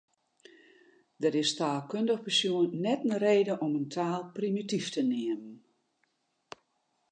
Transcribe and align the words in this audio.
Der 1.21 1.33
is 1.41 1.51
taalkundich 1.57 2.23
besjoen 2.27 2.71
net 2.85 3.01
in 3.07 3.15
reden 3.25 3.61
om 3.65 3.73
in 3.79 3.87
taal 3.95 4.23
primityf 4.35 4.87
te 4.95 5.01
neamen. 5.11 5.55